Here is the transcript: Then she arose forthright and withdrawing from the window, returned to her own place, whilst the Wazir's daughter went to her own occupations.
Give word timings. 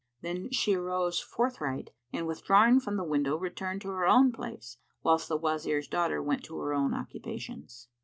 Then 0.21 0.49
she 0.49 0.73
arose 0.73 1.19
forthright 1.19 1.91
and 2.11 2.25
withdrawing 2.25 2.79
from 2.79 2.97
the 2.97 3.03
window, 3.03 3.37
returned 3.37 3.81
to 3.81 3.89
her 3.89 4.07
own 4.07 4.31
place, 4.31 4.77
whilst 5.03 5.29
the 5.29 5.37
Wazir's 5.37 5.87
daughter 5.87 6.23
went 6.23 6.43
to 6.45 6.57
her 6.57 6.73
own 6.73 6.95
occupations. 6.95 7.87